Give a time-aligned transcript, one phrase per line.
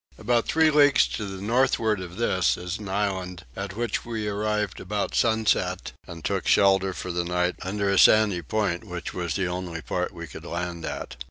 [0.17, 4.79] About three leagues to the northward of this is an island, at which we arrived
[4.79, 9.45] about sunset, and took shelter for the night under a sandy point which was the
[9.47, 11.17] only part we could land at.